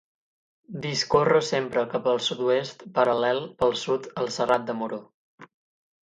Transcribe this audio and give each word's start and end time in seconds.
Discorre 0.83 1.41
sempre 1.49 1.83
cap 1.91 2.07
al 2.11 2.21
sud-oest, 2.27 2.81
paral·lel 2.95 3.41
pel 3.59 3.75
sud 3.83 4.07
al 4.23 4.31
Serrat 4.39 4.65
de 4.71 4.75
Moró. 4.79 4.99